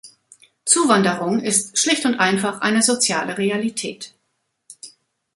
[0.65, 4.15] Zuwanderung ist schlicht und einfach eine soziale Realität.